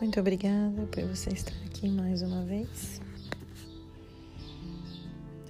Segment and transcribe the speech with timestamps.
[0.00, 3.02] Muito obrigada por você estar aqui mais uma vez.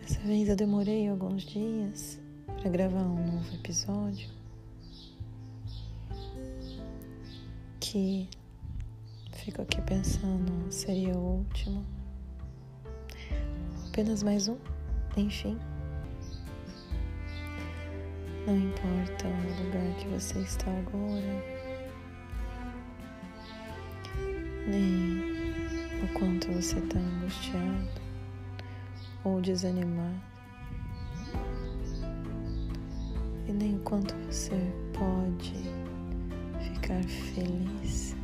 [0.01, 2.21] Dessa vez eu demorei alguns dias
[2.61, 4.29] para gravar um novo episódio
[7.79, 8.29] que
[9.35, 11.87] fico aqui pensando seria o último.
[13.87, 14.57] Apenas mais um,
[15.17, 15.57] enfim.
[18.49, 21.60] Não importa o lugar que você está agora,
[24.71, 28.01] nem o quanto você está angustiado
[29.25, 30.21] ou desanimado,
[33.49, 34.55] e nem o quanto você
[34.93, 35.55] pode
[36.73, 38.15] ficar feliz,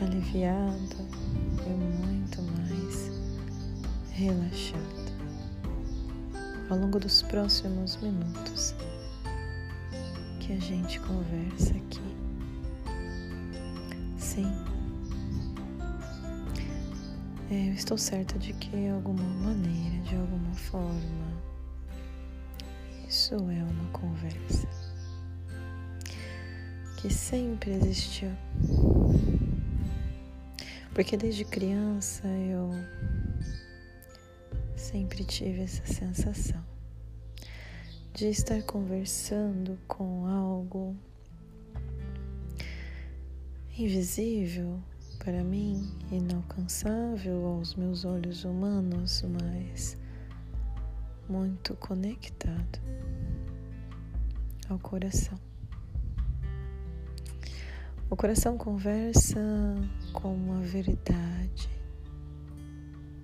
[0.00, 1.06] aliviado
[1.66, 3.10] e muito mais
[4.12, 5.12] relaxado
[6.70, 8.74] ao longo dos próximos minutos
[10.40, 12.25] que a gente conversa aqui.
[14.36, 14.52] Sim,
[17.50, 21.42] é, eu estou certa de que de alguma maneira, de alguma forma,
[23.08, 24.68] isso é uma conversa
[26.98, 28.28] que sempre existiu.
[30.92, 32.68] Porque desde criança eu
[34.76, 36.62] sempre tive essa sensação
[38.12, 40.94] de estar conversando com algo
[43.78, 44.80] invisível
[45.18, 49.96] para mim, inalcançável aos meus olhos humanos, mas
[51.28, 52.80] muito conectado
[54.68, 55.38] ao coração.
[58.08, 59.40] O coração conversa
[60.12, 61.68] com uma verdade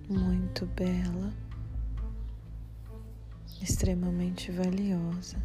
[0.09, 1.33] muito bela
[3.61, 5.37] extremamente valiosa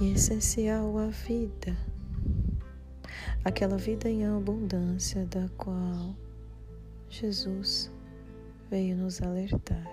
[0.00, 1.76] e essencial à vida,
[3.44, 6.14] aquela vida em abundância da qual
[7.08, 7.90] Jesus
[8.70, 9.86] veio nos alertar.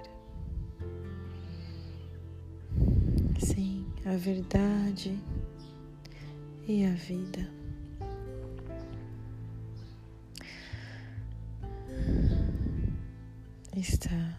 [3.40, 5.20] Sim, a verdade
[6.68, 7.48] e a vida.
[13.76, 14.38] Está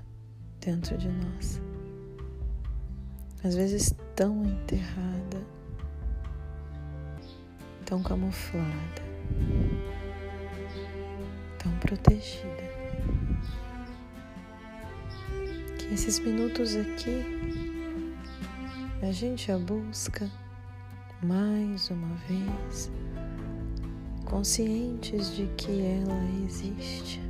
[0.61, 1.61] dentro de nós
[3.45, 5.43] às vezes tão enterrada,
[7.85, 9.02] tão camuflada,
[11.59, 12.63] tão protegida,
[15.79, 17.25] que esses minutos aqui
[19.03, 20.31] a gente a busca
[21.23, 22.91] mais uma vez,
[24.25, 27.21] conscientes de que ela existe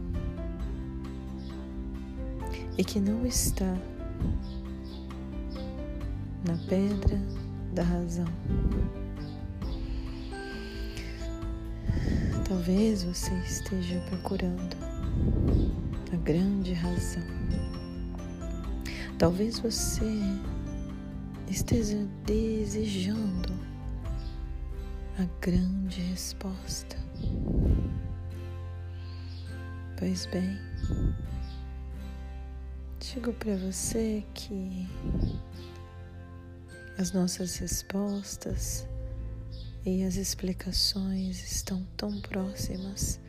[2.78, 3.74] e que não está
[6.46, 7.20] na pedra
[7.74, 8.26] da razão.
[12.52, 14.76] Talvez você esteja procurando
[16.12, 17.22] a grande razão.
[19.18, 20.04] Talvez você
[21.48, 21.96] esteja
[22.26, 23.54] desejando
[25.18, 26.94] a grande resposta.
[29.98, 30.60] Pois bem,
[33.00, 34.86] digo para você que
[36.98, 38.86] as nossas respostas
[39.84, 43.20] e as explicações estão tão próximas,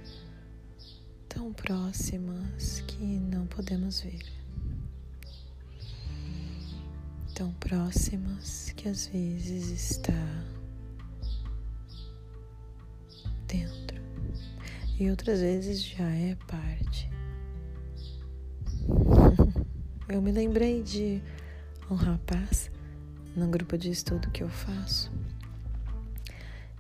[1.28, 4.24] tão próximas que não podemos ver.
[7.34, 10.14] Tão próximas que às vezes está
[13.48, 14.00] dentro
[15.00, 17.10] e outras vezes já é parte.
[20.08, 21.20] Eu me lembrei de
[21.90, 22.70] um rapaz
[23.36, 25.12] no grupo de estudo que eu faço.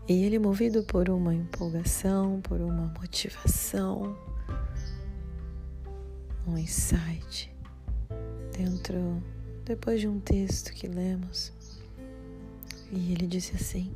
[0.08, 4.18] E ele, movido por uma empolgação, por uma motivação,
[6.46, 7.56] um insight,
[8.52, 9.24] dentro,
[9.63, 11.54] depois de um texto que lemos,
[12.92, 13.94] e ele disse assim: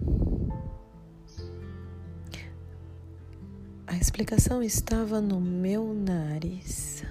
[3.85, 7.03] A explicação estava no meu nariz.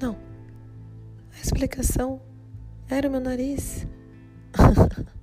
[0.00, 0.16] Não,
[1.36, 2.20] a explicação
[2.88, 3.86] era o meu nariz.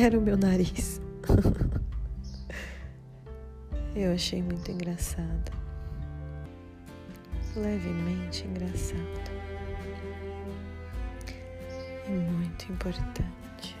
[0.00, 1.00] Era o meu nariz.
[3.96, 5.50] Eu achei muito engraçado.
[7.56, 9.32] Levemente engraçado.
[12.06, 13.76] E muito importante.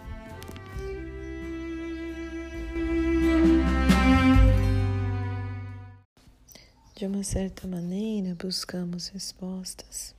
[6.96, 10.16] De uma certa maneira, buscamos respostas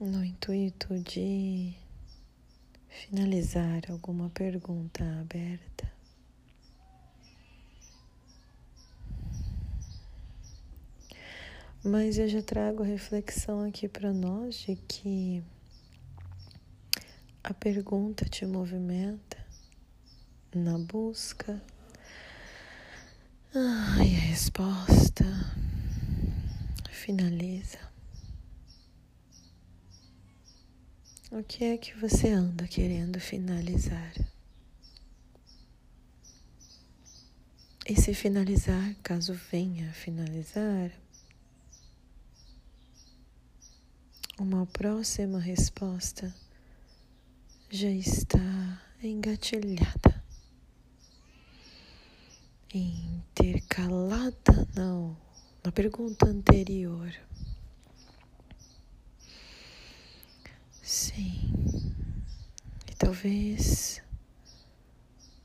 [0.00, 1.83] no intuito de
[2.94, 5.92] finalizar alguma pergunta aberta.
[11.82, 15.42] Mas eu já trago a reflexão aqui para nós de que
[17.42, 19.44] a pergunta te movimenta
[20.54, 21.60] na busca
[23.54, 25.24] ah, e a resposta
[26.90, 27.93] finaliza.
[31.30, 34.12] O que é que você anda querendo finalizar?
[37.86, 40.92] E se finalizar, caso venha a finalizar,
[44.38, 46.34] uma próxima resposta
[47.70, 50.22] já está engatilhada,
[52.72, 55.16] intercalada não,
[55.64, 57.12] na pergunta anterior.
[60.84, 61.94] Sim,
[62.90, 64.02] e talvez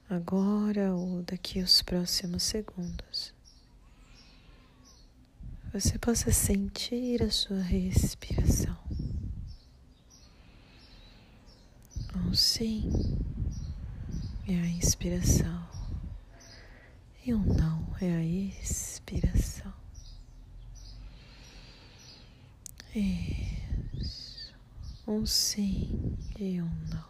[0.09, 3.33] agora ou daqui aos próximos segundos
[5.71, 8.77] você possa sentir a sua respiração.
[12.17, 12.91] Um sim
[14.45, 15.65] é a inspiração
[17.25, 19.73] e um não é a expiração.
[22.93, 23.58] Isso.
[25.11, 27.09] Um sim e um não.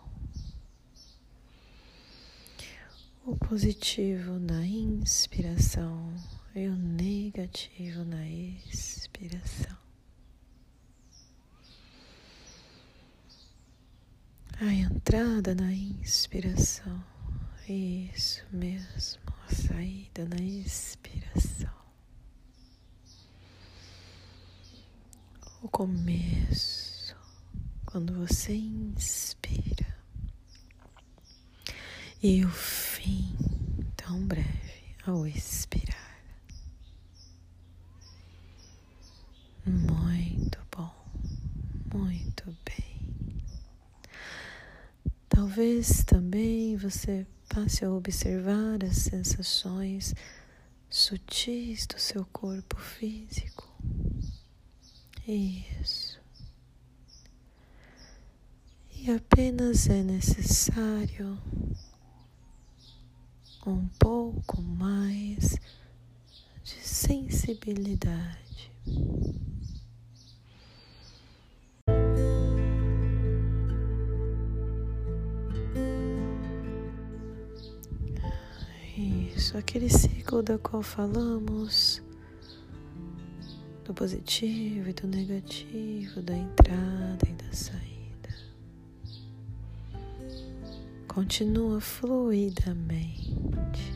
[3.25, 6.15] O positivo na inspiração
[6.55, 9.77] e o negativo na expiração.
[14.61, 17.03] A entrada na inspiração,
[17.67, 21.73] isso mesmo, a saída na expiração.
[25.61, 26.88] O começo,
[27.91, 29.97] quando você inspira,
[32.21, 33.35] e o fim,
[33.97, 36.21] tão breve, ao expirar.
[39.65, 40.93] Muito bom,
[41.91, 43.43] muito bem.
[45.27, 50.13] Talvez também você passe a observar as sensações
[50.87, 53.67] sutis do seu corpo físico.
[55.27, 56.18] Isso.
[59.01, 61.37] E apenas é necessário
[63.65, 65.57] um pouco mais
[66.61, 68.73] de sensibilidade.
[78.97, 82.03] Isso, aquele ciclo da qual falamos,
[83.85, 87.98] do positivo e do negativo, da entrada e da saída.
[91.19, 93.93] Continua fluidamente.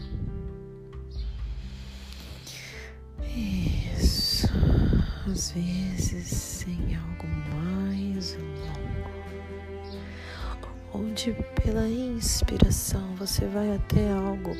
[3.98, 4.50] Isso,
[5.32, 7.26] às vezes em algo
[7.56, 9.08] mais longo,
[10.94, 11.32] onde
[11.64, 14.52] pela inspiração você vai até algo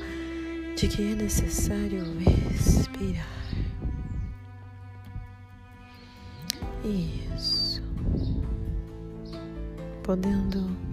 [0.78, 3.28] de que é necessário respirar.
[6.86, 7.84] Isso.
[10.02, 10.93] Podendo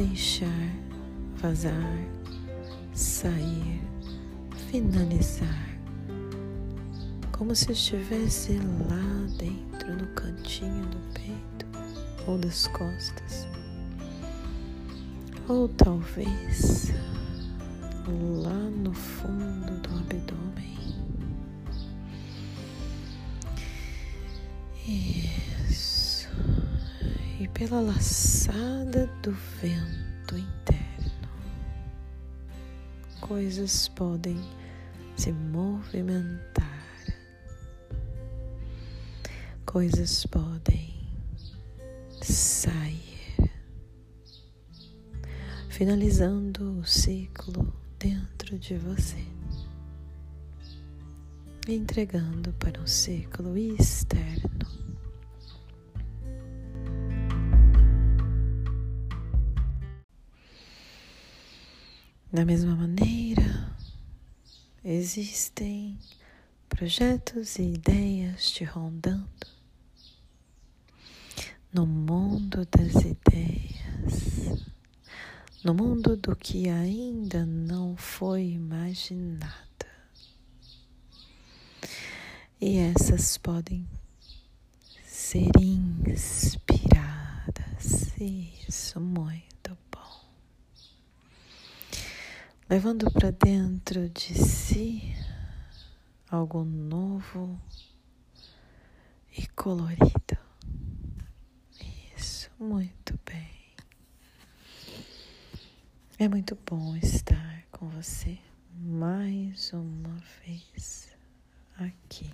[0.00, 0.72] deixar
[1.36, 1.98] vazar,
[2.94, 3.82] sair,
[4.70, 5.78] finalizar,
[7.30, 11.66] como se estivesse lá dentro no cantinho do peito
[12.26, 13.46] ou das costas,
[15.46, 16.94] ou talvez
[18.42, 20.78] lá no fundo do abdômen.
[24.88, 25.59] Isso.
[27.40, 31.26] E pela laçada do vento interno,
[33.18, 34.38] coisas podem
[35.16, 36.84] se movimentar,
[39.64, 40.94] coisas podem
[42.20, 43.50] sair
[45.70, 49.24] finalizando o ciclo dentro de você,
[51.66, 54.89] entregando para um ciclo externo.
[62.32, 63.76] Da mesma maneira,
[64.84, 65.98] existem
[66.68, 69.26] projetos e ideias te rondando
[71.72, 73.80] no mundo das ideias
[75.62, 79.50] no mundo do que ainda não foi imaginado.
[82.58, 83.86] E essas podem
[85.04, 86.80] ser inspiradas.
[88.18, 90.24] Isso, muito bom.
[92.70, 95.12] Levando para dentro de si
[96.30, 97.60] algo novo,
[99.36, 100.38] e colorido.
[102.16, 103.50] Isso, muito bem.
[106.16, 108.38] É muito bom estar com você
[108.72, 111.08] mais uma vez
[111.76, 112.30] aqui.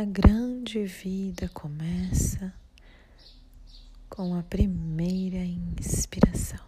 [0.00, 2.54] A grande vida começa
[4.08, 6.64] com a primeira inspiração.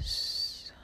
[0.00, 0.74] Isso.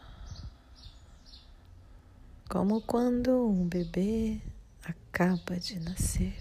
[2.49, 4.41] Como quando um bebê
[4.85, 6.39] acaba de nascer.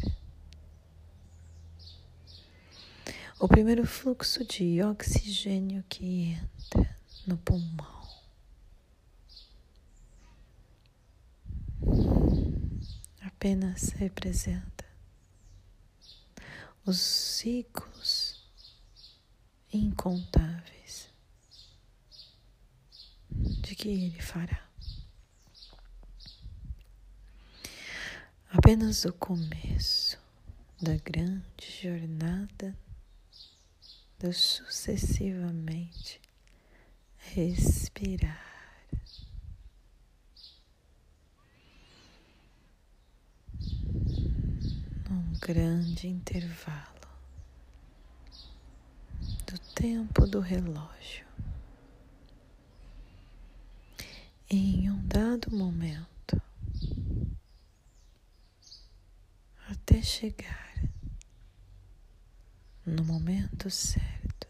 [3.40, 7.99] O primeiro fluxo de oxigênio que entra no pulmão.
[13.40, 14.84] Apenas representa
[16.86, 18.46] os ciclos
[19.72, 21.10] incontáveis
[23.32, 24.70] de que ele fará.
[28.50, 30.20] Apenas o começo
[30.82, 32.78] da grande jornada
[34.20, 36.20] do sucessivamente
[37.16, 38.50] respirar.
[45.40, 47.00] Grande intervalo
[49.48, 51.26] do tempo do relógio.
[54.50, 56.42] Em um dado momento,
[59.70, 60.74] até chegar
[62.86, 64.48] no momento certo,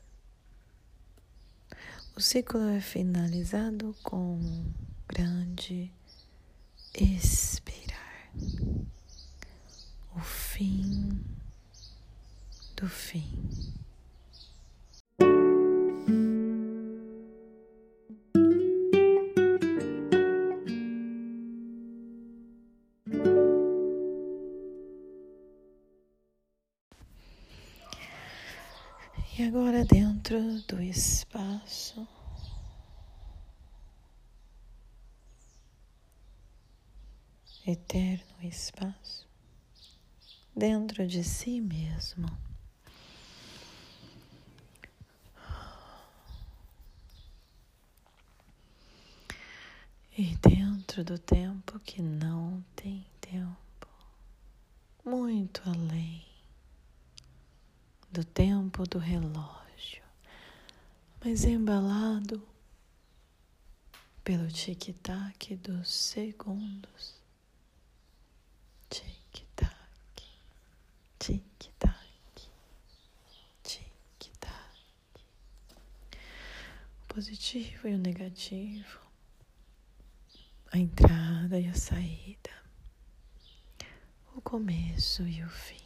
[2.16, 4.74] o ciclo é finalizado com um
[5.08, 5.92] grande
[6.96, 8.32] expirar
[10.16, 11.20] o fim
[12.76, 13.24] do fim.
[29.38, 32.06] E agora, dentro do espaço,
[37.66, 39.29] eterno espaço,
[40.56, 42.28] dentro de si mesmo.
[50.18, 53.88] E dentro do tempo que não tem tempo,
[55.06, 56.26] muito além
[58.12, 60.04] do tempo do relógio,
[61.24, 62.46] mas embalado
[64.24, 67.19] pelo tic-tac dos segundos.
[71.20, 72.48] Tic-tac,
[73.62, 74.54] tic-tac.
[77.04, 79.02] O positivo e o negativo,
[80.72, 82.52] a entrada e a saída,
[84.34, 85.84] o começo e o fim.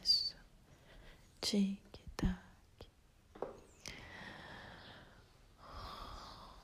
[0.00, 0.36] Isso.
[1.40, 2.38] Tic-tac.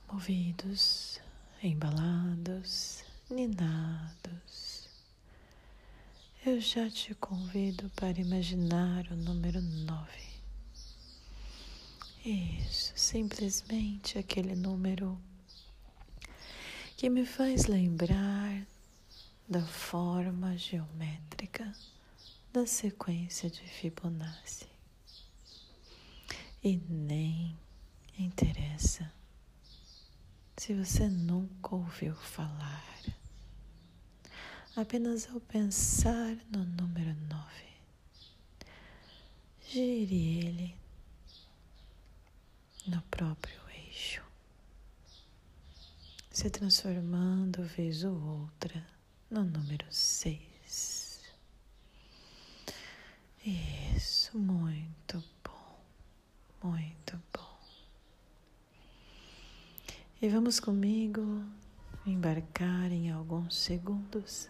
[0.06, 1.20] Movidos,
[1.60, 4.69] embalados, ninados
[6.44, 10.30] eu já te convido para imaginar o número nove.
[12.24, 15.20] Isso, simplesmente aquele número
[16.96, 18.66] que me faz lembrar
[19.46, 21.70] da forma geométrica
[22.50, 24.66] da sequência de Fibonacci.
[26.64, 27.54] E nem
[28.18, 29.12] interessa
[30.56, 32.84] se você nunca ouviu falar
[34.80, 37.70] apenas ao pensar no número nove.
[39.68, 40.74] Gire ele
[42.86, 44.22] no próprio eixo,
[46.30, 48.86] se transformando vez ou outra
[49.30, 51.20] no número seis.
[53.44, 55.80] Isso, muito bom,
[56.62, 57.58] muito bom.
[60.22, 61.44] E vamos comigo
[62.06, 64.48] embarcar em alguns segundos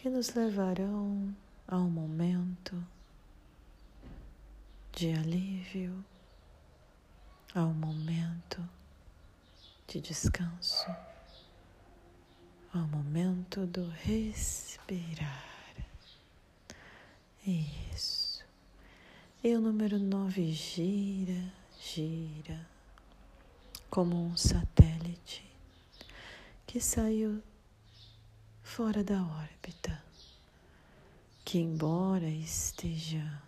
[0.00, 1.34] que nos levarão
[1.66, 2.86] a um momento
[4.92, 6.04] de alívio,
[7.52, 8.62] a um momento
[9.88, 10.86] de descanso,
[12.72, 15.44] ao momento do respirar.
[17.44, 18.44] Isso.
[19.42, 22.64] E o número nove gira, gira,
[23.90, 25.44] como um satélite
[26.68, 27.42] que saiu
[28.68, 30.00] fora da órbita,
[31.42, 33.42] que embora esteja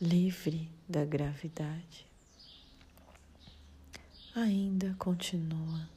[0.00, 2.06] livre da gravidade,
[4.34, 5.90] ainda continua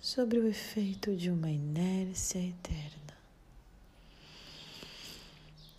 [0.00, 3.16] sobre o efeito de uma inércia eterna.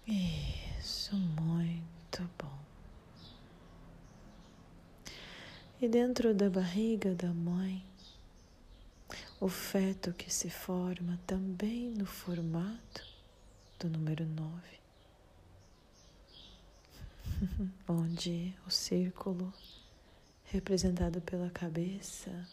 [0.07, 2.59] Isso, muito bom.
[5.81, 7.88] E dentro da barriga da mãe,
[9.39, 13.07] o feto que se forma também no formato
[13.79, 14.79] do número 9,
[17.87, 19.53] onde o círculo
[20.45, 22.47] representado pela cabeça,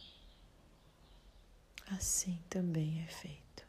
[1.88, 3.66] assim também é feito.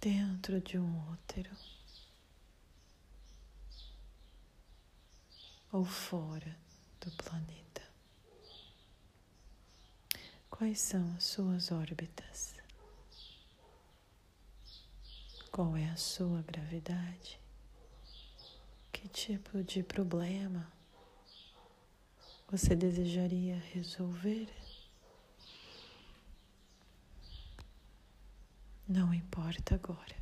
[0.00, 1.50] Dentro de um útero.
[5.70, 6.56] ou fora
[7.08, 7.82] do planeta?
[10.50, 12.54] Quais são as suas órbitas?
[15.50, 17.40] Qual é a sua gravidade?
[18.92, 20.70] Que tipo de problema
[22.50, 24.48] você desejaria resolver?
[28.86, 30.16] Não importa agora.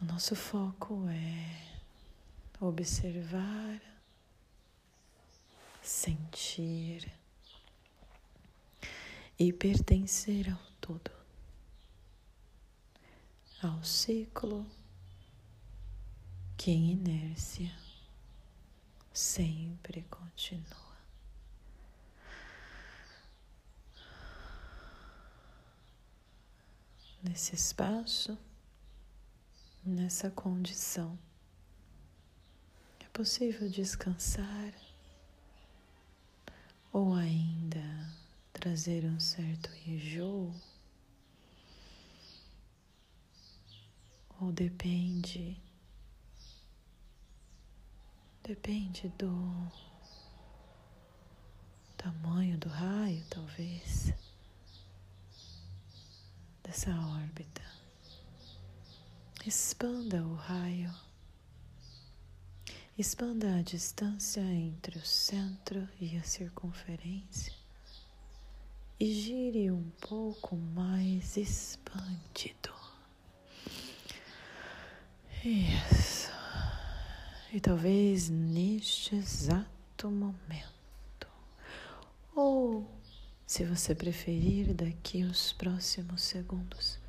[0.00, 1.69] O nosso foco é
[2.60, 3.80] observar,
[5.82, 7.10] sentir
[9.38, 11.10] e pertencer ao todo,
[13.62, 14.66] ao ciclo
[16.58, 17.74] que em inércia
[19.14, 20.90] sempre continua.
[27.22, 28.38] Nesse espaço,
[29.82, 31.18] nessa condição
[33.12, 34.72] possível descansar
[36.92, 38.10] ou ainda
[38.52, 40.52] trazer um certo enjoo,
[44.40, 45.60] ou depende,
[48.42, 49.70] depende do
[51.96, 54.12] tamanho do raio, talvez,
[56.62, 57.62] dessa órbita.
[59.46, 61.09] Expanda o raio
[63.00, 67.50] Expanda a distância entre o centro e a circunferência
[69.00, 72.74] e gire um pouco mais expandido.
[75.42, 76.30] Isso.
[77.50, 81.26] E talvez neste exato momento,
[82.36, 82.86] ou
[83.46, 86.99] se você preferir, daqui os próximos segundos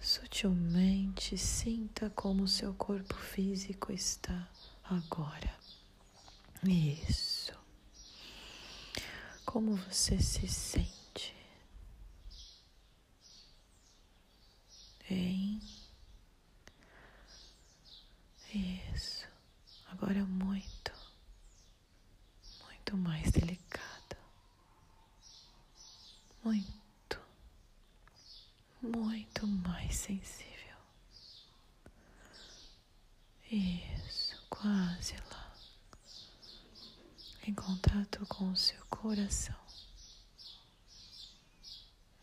[0.00, 4.48] Sutilmente sinta como seu corpo físico está
[4.82, 5.54] agora.
[6.66, 7.52] Isso.
[9.44, 11.36] Como você se sente?
[15.08, 15.60] Bem.
[18.54, 19.26] Isso.
[19.90, 20.92] Agora muito,
[22.64, 24.16] muito mais delicada.
[26.42, 26.80] Muito
[28.82, 30.76] muito mais sensível.
[33.50, 35.54] Isso, quase lá.
[37.46, 39.54] Em contato com o seu coração.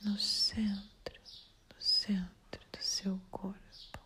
[0.02, 1.22] No centro,
[1.76, 4.00] no centro do seu corpo.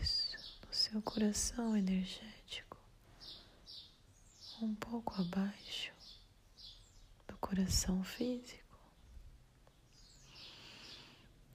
[0.00, 2.78] Isso, no seu coração energético.
[4.62, 5.92] Um pouco abaixo
[7.26, 8.63] do coração físico.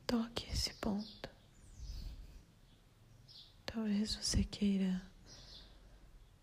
[0.10, 1.30] Toque esse ponto.
[3.63, 5.00] Talvez você queira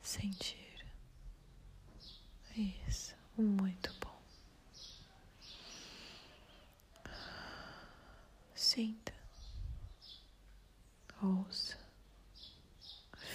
[0.01, 0.87] sentir.
[2.57, 4.23] Isso, muito bom.
[8.55, 9.13] Sinta,
[11.21, 11.77] ouça,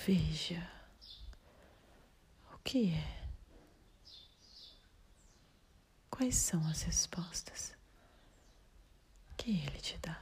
[0.06, 0.65] veja
[2.54, 3.28] o que é.
[6.10, 7.81] Quais são as respostas?
[9.41, 10.21] Que Ele te dá.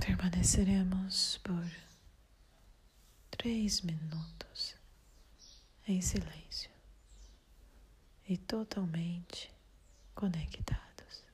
[0.00, 1.68] Permaneceremos por
[3.28, 4.76] três minutos
[5.88, 6.70] em silêncio
[8.28, 9.50] e totalmente
[10.14, 11.24] conectados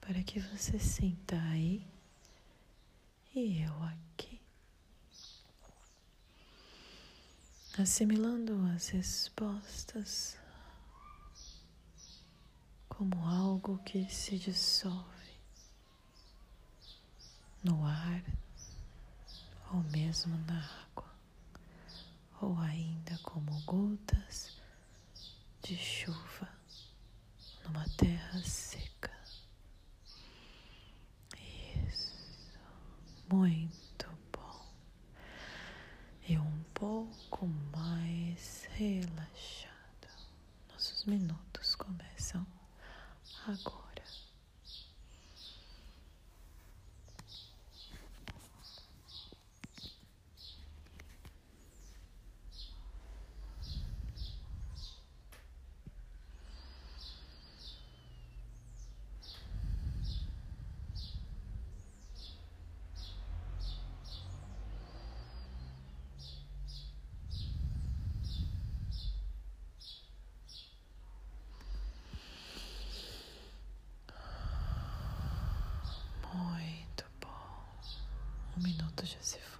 [0.00, 1.86] para que você sinta aí
[3.32, 4.40] e eu aqui.
[7.78, 10.36] Assimilando as respostas
[12.96, 15.38] como algo que se dissolve
[17.62, 18.24] no ar
[19.70, 21.14] ou mesmo na água,
[22.40, 24.56] ou ainda como gotas
[25.62, 26.48] de chuva
[27.64, 29.12] numa terra seca.
[31.86, 32.58] Isso,
[33.30, 34.66] muito bom.
[36.26, 39.76] E um pouco mais relaxado.
[40.72, 42.46] Nossos minutos começam
[43.46, 43.86] agora.
[78.56, 79.56] Um minuto já se foi.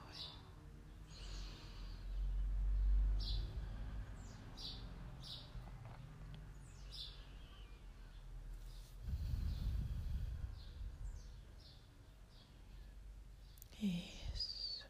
[13.82, 14.86] Isso.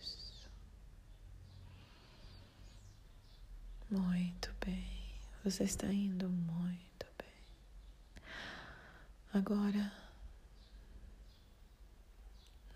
[0.00, 0.50] Isso.
[3.90, 4.84] Muito bem.
[5.44, 6.28] Você está indo.
[9.32, 9.92] Agora,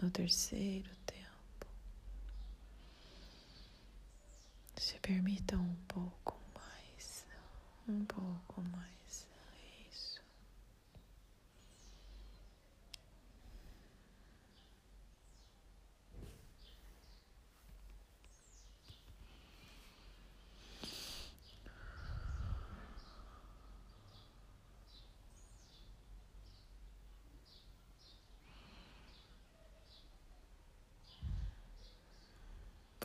[0.01, 1.67] no terceiro tempo,
[4.77, 7.27] se permita um pouco mais,
[7.89, 8.94] um pouco mais.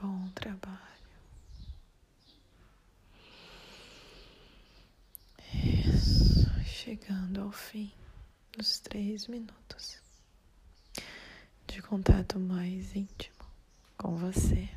[0.02, 0.80] Bom trabalho.
[5.54, 7.92] Isso, chegando ao fim
[8.58, 10.02] dos três minutos
[11.68, 13.46] de contato mais íntimo
[13.98, 14.70] com você.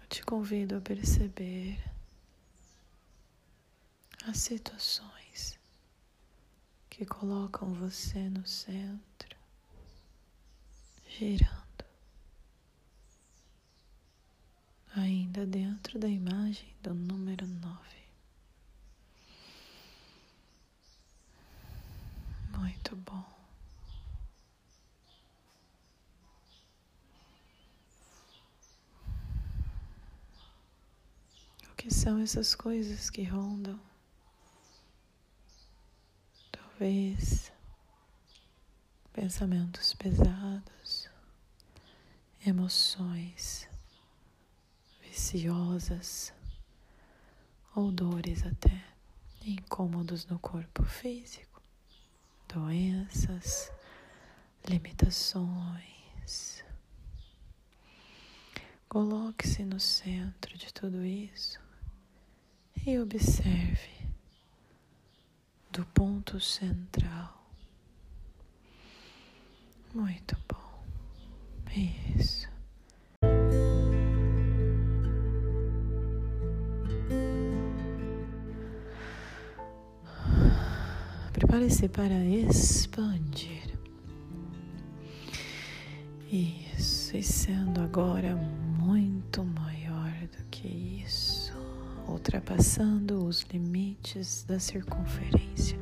[0.00, 1.82] Eu te convido a perceber
[4.24, 5.58] as situações
[6.88, 9.29] que colocam você no centro
[11.18, 11.84] girando,
[14.94, 18.00] ainda dentro da imagem do número nove.
[22.58, 23.24] Muito bom.
[31.70, 33.78] O que são essas coisas que rondam?
[36.52, 37.50] Talvez
[39.12, 40.79] pensamentos pesados,
[42.46, 43.68] emoções
[45.02, 46.32] viciosas
[47.74, 48.82] ou dores até
[49.44, 51.62] incômodos no corpo físico,
[52.48, 53.70] doenças,
[54.66, 56.64] limitações.
[58.88, 61.60] Coloque-se no centro de tudo isso
[62.86, 63.90] e observe
[65.70, 67.40] do ponto central.
[69.94, 70.69] Muito bom.
[71.76, 72.48] Isso.
[81.32, 83.70] Prepare-se para expandir.
[86.30, 91.52] Isso, e sendo agora muito maior do que isso,
[92.06, 95.78] ultrapassando os limites da circunferência,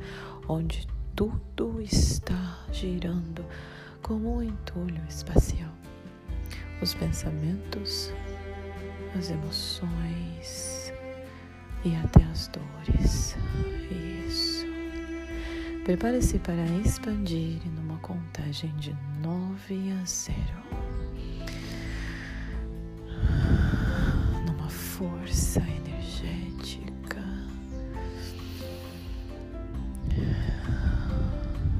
[0.47, 3.45] onde tudo está girando
[4.01, 5.78] como um entulho espacial.
[6.81, 8.13] Os pensamentos,
[9.17, 10.93] as emoções
[11.83, 13.35] e até as dores.
[14.27, 14.65] Isso.
[15.83, 20.63] Prepare-se para expandir numa contagem de nove a zero.
[24.45, 27.21] Numa força energética.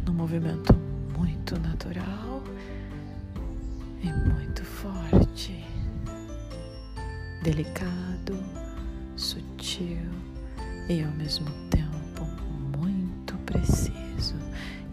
[0.05, 0.73] No movimento
[1.17, 2.43] muito natural
[4.01, 4.38] e muito
[4.81, 5.61] forte,
[7.43, 8.37] delicado,
[9.17, 10.09] sutil
[10.87, 12.23] e ao mesmo tempo
[12.77, 14.35] muito preciso,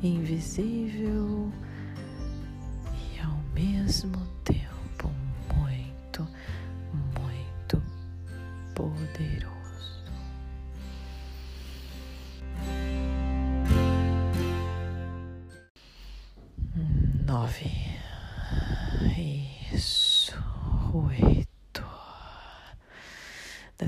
[0.02, 1.52] invisível
[3.14, 4.18] e ao mesmo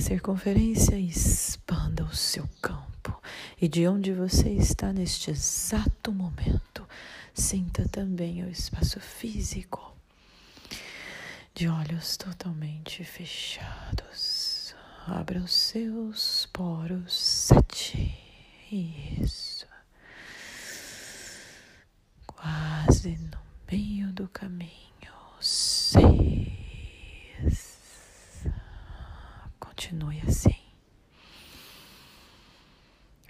[0.09, 3.15] Circunferência, expanda o seu campo.
[3.61, 6.89] E de onde você está neste exato momento,
[7.35, 9.95] sinta também o espaço físico.
[11.55, 14.75] De olhos totalmente fechados,
[15.07, 17.13] abra os seus poros.
[17.13, 18.19] Sete.
[18.73, 19.67] Isso.
[22.27, 23.39] Quase no
[23.71, 24.73] meio do caminho.
[25.39, 26.09] Seis.
[29.79, 30.57] Continue assim.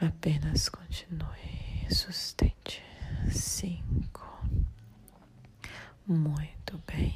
[0.00, 1.86] Apenas continue.
[1.90, 2.82] Sustente.
[3.30, 4.26] Cinco.
[6.06, 7.14] Muito bem.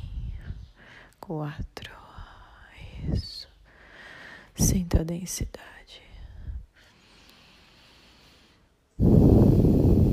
[1.19, 1.95] Quatro.
[3.11, 3.49] Isso.
[4.55, 6.03] Sinta a densidade.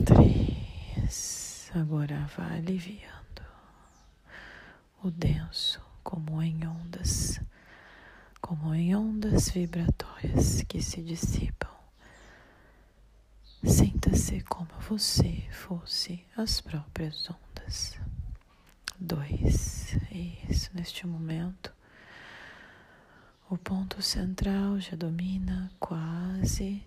[0.05, 1.69] Três.
[1.75, 3.43] Agora vá aliviando
[5.03, 7.41] o denso como em ondas
[8.49, 11.69] como em ondas vibratórias que se dissipam.
[13.63, 17.95] Sinta-se como você fosse as próprias ondas.
[18.99, 19.95] Dois.
[20.49, 21.71] Isso, neste momento,
[23.51, 26.83] o ponto central já domina quase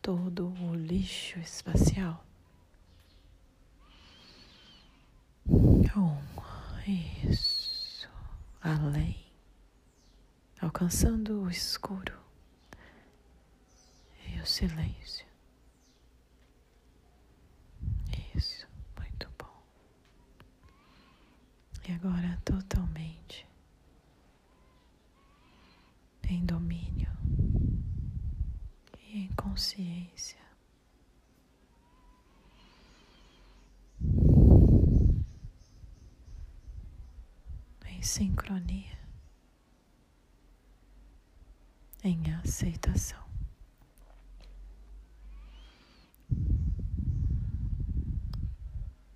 [0.00, 2.24] todo o lixo espacial.
[5.44, 6.16] Um.
[6.86, 8.08] Isso.
[8.62, 9.23] Além
[10.64, 12.18] alcançando o escuro
[14.26, 15.26] e o silêncio.
[18.34, 18.66] Isso,
[18.98, 19.62] muito bom.
[21.86, 23.46] E agora totalmente
[26.28, 27.12] em domínio
[29.00, 30.42] e em consciência.
[37.86, 39.03] Em sincronia.
[42.04, 43.24] Em aceitação.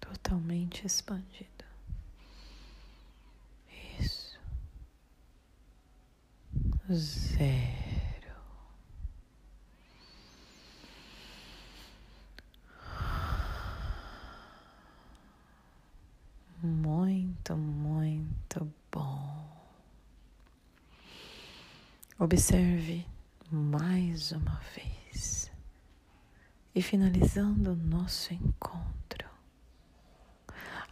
[0.01, 1.65] Totalmente expandido.
[4.01, 4.39] Isso.
[6.91, 7.69] Zero.
[16.63, 19.29] Muito, muito bom.
[22.21, 23.07] Observe
[23.49, 25.53] mais uma vez.
[26.75, 29.25] E finalizando o nosso encontro,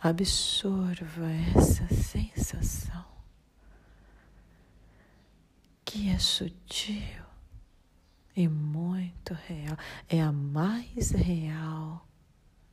[0.00, 3.04] absorva essa sensação
[5.84, 7.24] que é sutil
[8.36, 9.76] e muito real,
[10.08, 12.06] é a mais real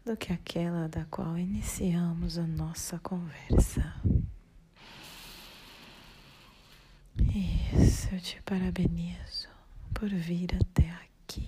[0.05, 3.95] do que aquela da qual iniciamos a nossa conversa.
[7.17, 9.47] Isso, eu te parabenizo
[9.93, 11.47] por vir até aqui.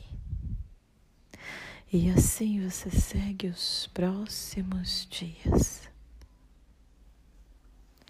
[1.91, 5.89] E assim você segue os próximos dias,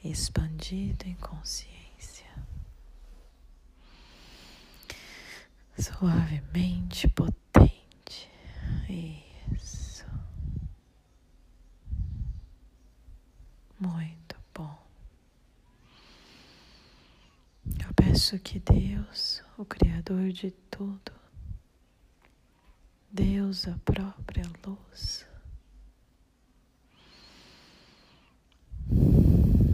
[0.04, 2.26] expandido em consciência,
[5.78, 8.30] suavemente potente.
[8.90, 10.06] Isso.
[13.80, 14.25] Muito.
[18.16, 21.12] Peço que Deus, o Criador de tudo,
[23.12, 25.28] Deus, a própria luz,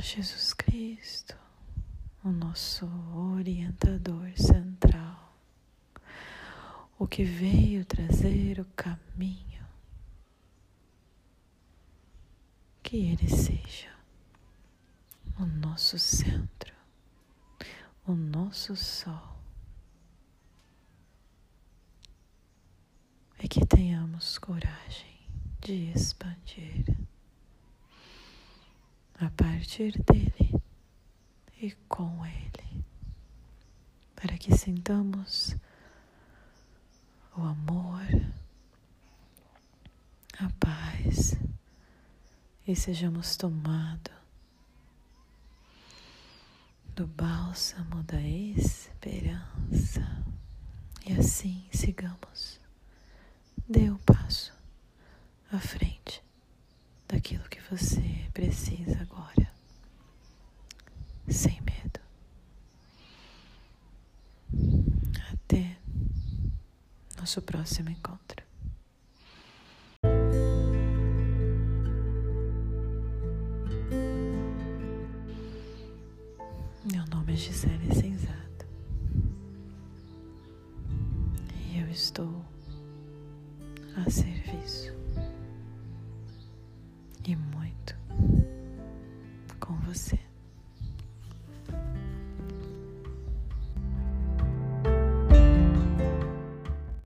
[0.02, 1.38] Jesus Cristo,
[2.24, 2.90] o nosso
[3.36, 5.38] orientador central,
[6.98, 9.68] o que veio trazer o caminho,
[12.82, 13.96] que Ele seja
[15.40, 16.71] o nosso centro
[18.06, 19.38] o nosso sol.
[23.38, 25.20] É que tenhamos coragem
[25.60, 26.86] de expandir
[29.20, 30.62] a partir dele
[31.58, 32.84] e com ele,
[34.16, 35.56] para que sintamos
[37.36, 38.02] o amor,
[40.40, 41.38] a paz
[42.68, 44.21] e sejamos tomados
[47.02, 50.06] do bálsamo da esperança.
[51.04, 52.60] E assim sigamos.
[53.68, 54.54] Dê um passo
[55.52, 56.22] à frente
[57.08, 59.52] daquilo que você precisa agora,
[61.28, 62.00] sem medo.
[65.34, 65.78] Até
[67.18, 68.51] nosso próximo encontro.
[77.42, 78.68] Gisele Sensato.
[81.72, 82.46] E eu estou